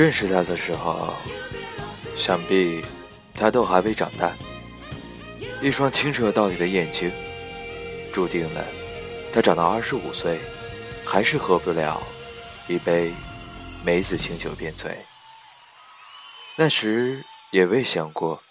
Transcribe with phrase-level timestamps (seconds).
[0.00, 1.12] 认识他的时候，
[2.16, 2.82] 想必
[3.34, 4.32] 他都还未长大。
[5.60, 7.12] 一双清澈到底的眼睛，
[8.10, 8.64] 注定了
[9.30, 10.40] 他长到二十五岁，
[11.04, 12.02] 还是喝不了
[12.66, 13.12] 一杯
[13.84, 14.96] 梅子清酒便醉。
[16.56, 18.42] 那时也未想过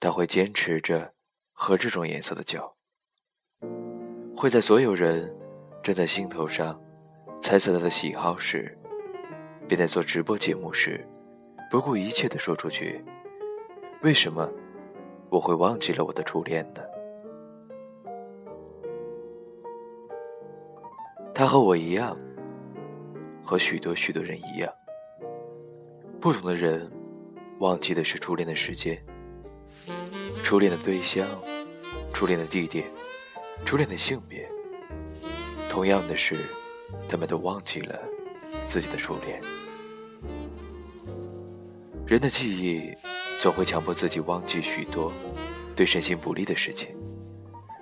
[0.00, 1.12] 他会坚持着
[1.52, 2.76] 喝这种颜色的酒，
[4.34, 5.30] 会在所有人
[5.82, 6.80] 站在心头上
[7.42, 8.78] 猜测他的喜好时。
[9.66, 11.06] 便在做直播节目时，
[11.70, 13.02] 不顾一切的说出去
[14.02, 14.50] ：“为什么
[15.30, 16.82] 我会忘记了我的初恋呢？”
[21.34, 22.16] 他和我一样，
[23.42, 24.72] 和许多许多人一样，
[26.20, 26.88] 不同的人
[27.58, 29.02] 忘记的是初恋的时间、
[30.44, 31.26] 初恋的对象、
[32.12, 32.86] 初恋的地点、
[33.64, 34.48] 初恋的性别。
[35.68, 36.36] 同样的是，
[37.08, 37.98] 他们都忘记了。
[38.66, 39.40] 自己的初恋，
[42.06, 42.92] 人的记忆
[43.38, 45.12] 总会强迫自己忘记许多
[45.76, 46.88] 对身心不利的事情。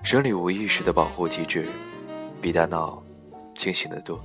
[0.03, 1.69] 生理无意识的保护机制
[2.41, 3.03] 比大脑
[3.55, 4.21] 清醒得多。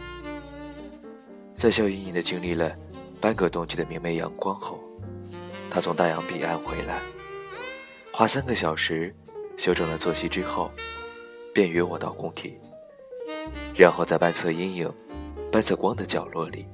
[1.56, 2.76] 在笑盈盈的经历了
[3.22, 4.80] 半个冬季的明媚阳光后，
[5.70, 7.00] 他从大洋彼岸回来，
[8.12, 9.16] 花三个小时
[9.56, 10.72] 修正了作息之后，
[11.54, 12.58] 便约我到工体，
[13.76, 14.92] 然后在半侧阴影。
[15.58, 16.68] 半侧光的角落里，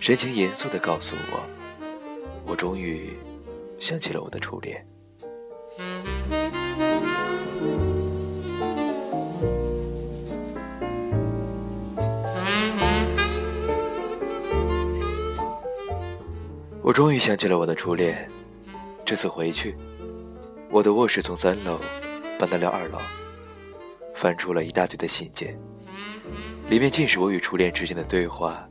[0.00, 1.42] 神情严肃地告诉我
[2.48, 3.14] ：“我终于
[3.78, 4.82] 想起了我的初恋。”
[16.80, 18.26] 我终于想起了我的初恋。
[19.04, 19.76] 这次回去，
[20.70, 21.78] 我的卧室从三楼
[22.38, 22.96] 搬到了二楼，
[24.14, 25.54] 翻出了一大堆的信件，
[26.70, 28.64] 里面尽是我与初恋之间的对话，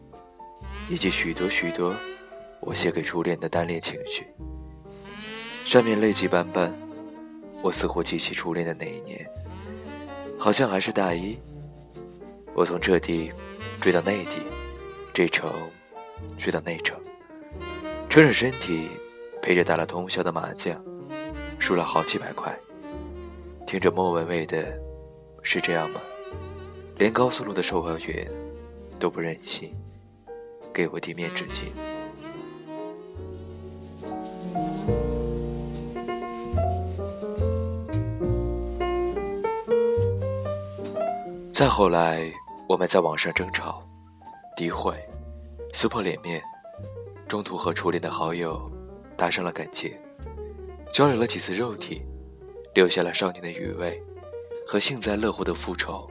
[0.87, 1.93] 以及许多许多
[2.61, 4.25] 我写给初恋的单恋情绪。
[5.65, 6.73] 上面泪迹斑斑，
[7.61, 9.29] 我似乎记起初恋的那一年，
[10.37, 11.37] 好像还是大一。
[12.53, 13.33] 我从这地
[13.81, 14.37] 追到内地，
[15.13, 15.51] 这城
[16.37, 16.97] 追到那城。
[18.07, 18.87] 撑着身体，
[19.41, 20.81] 陪着打了通宵的麻将，
[21.59, 22.57] 输了好几百块。
[23.67, 24.73] 听着莫文蔚的，
[25.43, 25.99] 是这样吗？
[26.99, 28.29] 连高速路的售票员
[28.99, 29.73] 都不忍心
[30.73, 31.71] 给我递面纸巾。
[41.53, 42.29] 再后来，
[42.67, 43.81] 我们在网上争吵、
[44.57, 44.93] 诋毁、
[45.73, 46.43] 撕破脸面。
[47.29, 48.69] 中途和初恋的好友
[49.15, 49.93] 搭上了感情，
[50.91, 52.01] 交流了几次肉体，
[52.73, 54.01] 留下了少年的余味
[54.67, 56.09] 和幸灾乐祸的复仇。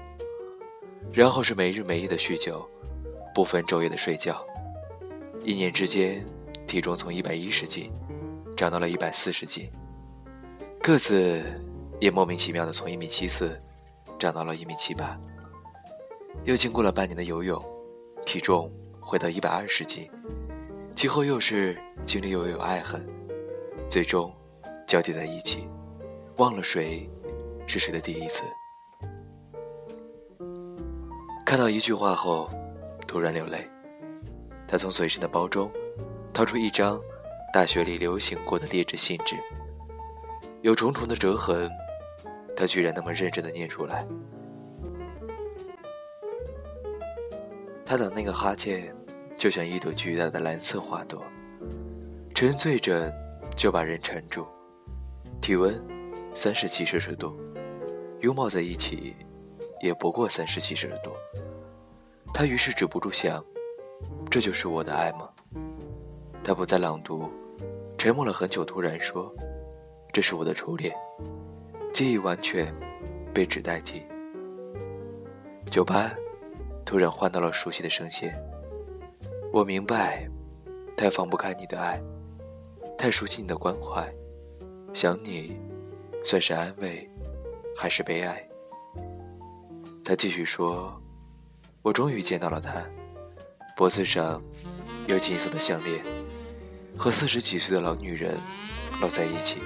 [1.13, 2.69] 然后是没日没夜的酗酒，
[3.35, 4.45] 不分昼夜的睡觉。
[5.43, 6.25] 一年之间，
[6.67, 7.91] 体重从一百一十斤
[8.57, 9.71] 长到了一百四十斤，
[10.83, 11.43] 个子
[12.01, 13.61] 也莫名其妙的从一米七四
[14.19, 15.19] 长到了一米七八。
[16.45, 17.63] 又经过了半年的游泳，
[18.27, 20.09] 体重回到一百二十斤。
[20.95, 23.05] 其后又是经历又有爱恨，
[23.89, 24.35] 最终
[24.87, 25.69] 交叠在一起，
[26.37, 27.09] 忘了谁
[27.67, 28.43] 是谁的第一次。
[31.49, 32.51] 看到一句话后，
[33.07, 33.67] 突然流泪。
[34.67, 35.73] 他从随身的包中
[36.31, 37.01] 掏出一张
[37.55, 39.35] 大学里流行过的劣质信纸，
[40.61, 41.71] 有重重的折痕，
[42.55, 44.07] 他居然那么认真的念出来。
[47.83, 48.95] 他的那个哈欠。
[49.35, 51.23] 就像一朵巨大的蓝色花朵，
[52.35, 53.09] 沉醉着
[53.57, 54.45] 就把人缠住。
[55.41, 55.81] 体温
[56.35, 57.39] 三十七摄氏度，
[58.21, 59.15] 拥抱在一起
[59.81, 61.13] 也不过三十七摄氏度。
[62.33, 63.45] 他于是止不住想：
[64.31, 65.29] 这就是我的爱吗？
[66.45, 67.31] 他不再朗读，
[67.97, 69.33] 沉默了很久，突然说
[70.13, 70.95] ：“这是我的初恋。”
[71.93, 72.75] 记忆完全
[73.35, 74.03] 被纸代替。
[75.71, 76.13] 酒吧
[76.85, 78.35] 突然换到了熟悉的声线。
[79.53, 80.29] 我明白，
[80.97, 82.01] 太放不开你的爱，
[82.97, 84.11] 太熟悉你的关怀，
[84.95, 85.59] 想你，
[86.25, 87.09] 算是安慰，
[87.77, 88.48] 还是悲哀？
[90.09, 90.99] 他继续说
[91.85, 92.83] ：“我终于见到了他，
[93.77, 94.43] 脖子上
[95.07, 96.03] 有金色的项链，
[96.97, 98.35] 和四十几岁的老女人
[99.03, 99.59] 搂在一起，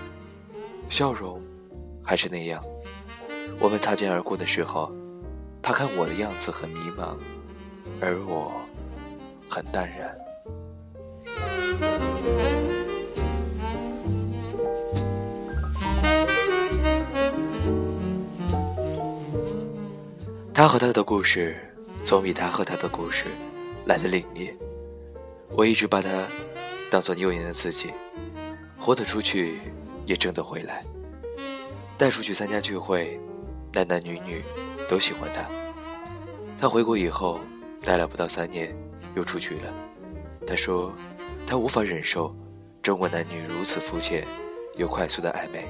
[0.91, 1.41] 笑容
[2.05, 2.61] 还是那样。
[3.61, 4.93] 我们擦肩而过的时候，
[5.63, 7.17] 他看我的样子很迷茫，
[8.01, 8.53] 而我……”
[9.49, 10.13] 很淡然。
[20.63, 21.57] 他和他的故事，
[22.05, 23.25] 总比他和他的故事
[23.85, 24.55] 来的凛冽。
[25.57, 26.09] 我一直把他
[26.89, 27.93] 当做幼年的自己，
[28.79, 29.59] 活得出去，
[30.07, 30.85] 也挣得回来。
[31.99, 33.19] 带出去参加聚会，
[33.73, 34.41] 男男女女
[34.89, 35.45] 都喜欢他。
[36.61, 37.41] 他回国以后，
[37.85, 38.73] 待了不到三年。
[39.17, 39.75] 又出去了。
[40.47, 40.95] 他说，
[41.45, 42.33] 他无法忍受
[42.81, 44.25] 中国男女如此肤浅
[44.77, 45.67] 又快速的暧昧，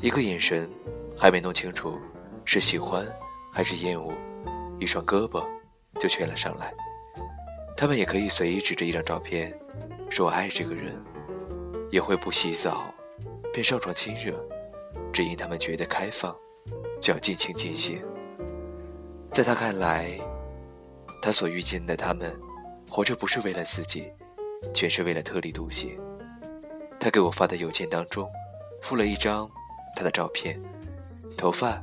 [0.00, 0.66] 一个眼神
[1.14, 1.98] 还没弄清楚
[2.46, 3.06] 是喜欢
[3.58, 4.12] 还是厌恶，
[4.78, 5.44] 一双胳膊
[5.98, 6.72] 就牵了上来。
[7.76, 9.52] 他们也可以随意指着一张照片，
[10.08, 10.94] 说我爱这个人，
[11.90, 12.94] 也会不洗澡
[13.52, 14.40] 便上床亲热，
[15.12, 16.32] 只因他们觉得开放，
[17.00, 18.00] 就要尽情进行。
[19.32, 20.08] 在他看来，
[21.20, 22.32] 他所遇见的他们。
[22.88, 24.06] 活着不是为了自己，
[24.72, 26.00] 全是为了特立独行。
[27.00, 28.30] 他给我发的邮件当中，
[28.80, 29.50] 附了一张
[29.96, 30.62] 他的照片，
[31.36, 31.82] 头发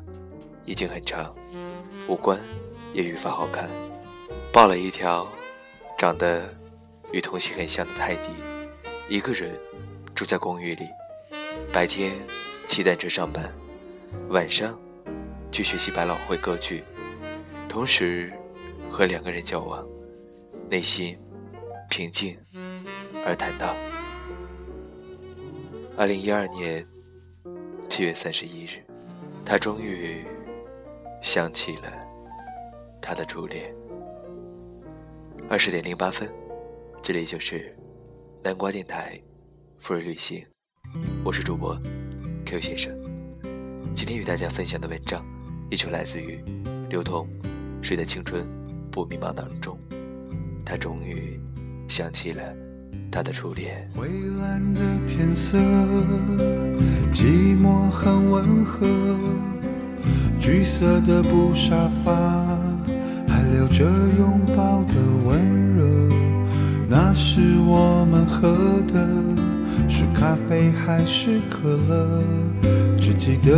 [0.63, 1.36] 已经很长，
[2.07, 2.39] 五官
[2.93, 3.69] 也愈发好看，
[4.51, 5.27] 抱了一条
[5.97, 6.53] 长得
[7.12, 8.29] 与童星很像的泰迪，
[9.09, 9.57] 一个人
[10.13, 10.85] 住在公寓里，
[11.74, 12.13] 白天
[12.67, 13.51] 骑单车上班，
[14.29, 14.79] 晚上
[15.51, 16.83] 去学习百老汇歌剧，
[17.67, 18.31] 同时
[18.89, 19.85] 和两个人交往。
[20.67, 21.15] 内心
[21.91, 22.35] 平静
[23.24, 23.75] 而坦荡。
[25.95, 26.83] 二零一二年
[27.88, 28.83] 七月三十一日，
[29.45, 30.25] 他终于
[31.25, 31.91] 想起了
[33.01, 33.74] 他的初恋。
[35.50, 36.32] 二十点零八分，
[37.01, 37.75] 这里就是
[38.44, 39.20] 南瓜电台
[39.75, 40.46] 富人旅行，
[41.24, 41.75] 我是主播
[42.46, 42.96] Q 先生。
[43.96, 45.25] 今天与大家分享的文章
[45.72, 46.39] 依旧来自于
[46.89, 47.27] 刘同，
[47.84, 48.48] 《谁的青春
[48.91, 49.75] 不迷茫》当中。
[50.63, 51.39] 他终于
[51.88, 52.55] 想起了
[53.12, 53.89] 他的初恋。
[53.96, 54.08] 蔚
[54.39, 55.58] 蓝的天色，
[57.12, 58.88] 寂寞很温和，
[60.45, 62.13] 橘色的布沙发，
[63.27, 63.83] 还留着
[64.15, 64.93] 拥抱的
[65.25, 65.83] 温热。
[66.87, 68.55] 那时我们喝
[68.87, 69.09] 的
[69.89, 72.21] 是咖啡还是可乐？
[73.01, 73.57] 只记得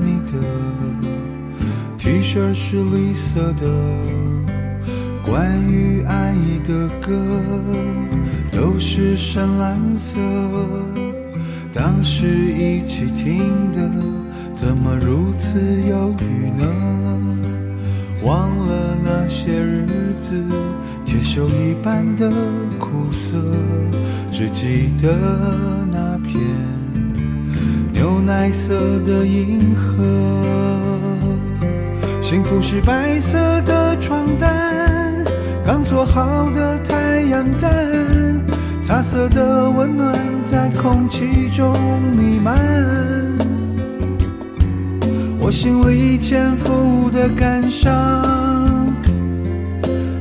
[0.00, 0.38] 你的
[1.98, 3.66] T 恤是绿色的。
[5.26, 7.12] 关于爱意的歌
[8.52, 10.20] 都是深蓝色，
[11.72, 13.90] 当时一起听的，
[14.62, 16.64] 怎么如此忧郁呢？
[18.22, 20.40] 忘了那些日子，
[21.04, 22.30] 铁锈一般的
[22.78, 23.38] 苦涩，
[24.30, 25.18] 只记得
[25.90, 26.40] 那片
[27.92, 30.04] 牛奶色的银河。
[32.20, 35.24] 幸福是白色的床单。
[35.66, 37.90] 刚做好的太阳蛋，
[38.80, 41.74] 茶色的温暖在空气中
[42.16, 43.12] 弥漫。
[45.44, 48.22] 我心里潜伏的感伤，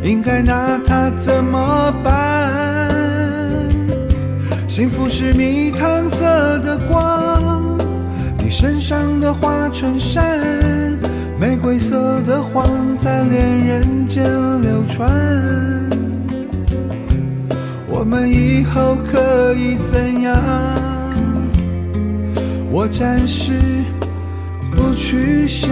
[0.04, 2.90] 应该拿它怎么办？
[4.68, 6.26] 幸福是蜜糖色
[6.62, 7.78] 的光，
[8.40, 10.40] 你身上的花衬衫。
[11.40, 14.24] 玫瑰色的谎在恋人间
[14.64, 15.08] 流传，
[17.88, 20.36] 我们以后可以怎样？
[22.72, 23.54] 我暂时
[24.96, 25.70] 去想。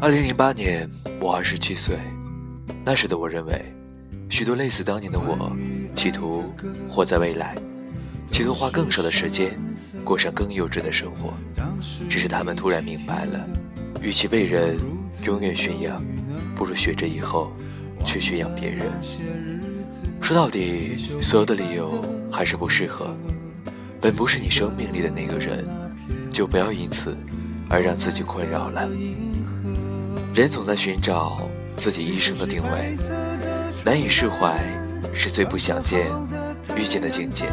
[0.00, 0.88] 二零零八年，
[1.20, 1.98] 我二十七岁，
[2.84, 3.60] 那时的我认为，
[4.28, 5.50] 许多类似当年的我，
[5.94, 6.44] 企图
[6.88, 7.56] 活在未来。
[8.30, 9.58] 企图花更少的时间，
[10.04, 11.34] 过上更幼稚的生活。
[12.08, 13.48] 只是他们突然明白了，
[14.00, 14.78] 与其被人
[15.24, 16.04] 永远驯养，
[16.54, 17.52] 不如学着以后
[18.06, 18.86] 去驯养别人。
[20.22, 23.14] 说到底，所有的理由还是不适合。
[24.00, 25.66] 本不是你生命里的那个人，
[26.30, 27.16] 就不要因此
[27.68, 28.88] 而让自己困扰了。
[30.32, 32.96] 人总在寻找自己一生的定位，
[33.84, 34.62] 难以释怀
[35.12, 36.06] 是最不想见
[36.76, 37.46] 遇见的境界。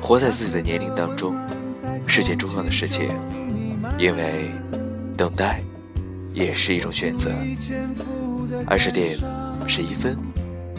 [0.00, 1.36] 活在自己的年龄当中
[2.06, 3.08] 是件重要的事情，
[3.98, 4.50] 因为
[5.16, 5.62] 等待
[6.32, 7.30] 也是一种选择。
[8.66, 9.18] 二十点
[9.66, 10.16] 十一分，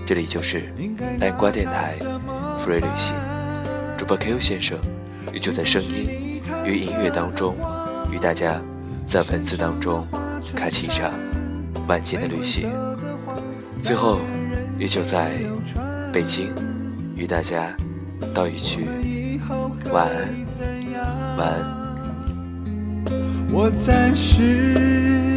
[0.05, 0.73] 这里就是
[1.19, 1.95] 南瓜电台
[2.63, 3.15] Free 旅行，
[3.97, 4.77] 主播 Q 先生
[5.33, 7.55] 也就在声音与音乐当中，
[8.11, 8.61] 与大家
[9.07, 10.05] 在文字当中
[10.55, 11.11] 开启一场
[11.87, 12.69] 万金的旅行。
[13.81, 14.19] 最后，
[14.77, 15.31] 也就在
[16.11, 16.53] 北京
[17.15, 17.75] 与大家
[18.33, 18.87] 道一句。
[19.91, 21.81] 晚安，晚安。
[23.51, 25.30] 我暂时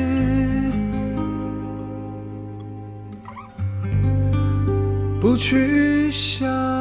[5.25, 6.74] 不去想。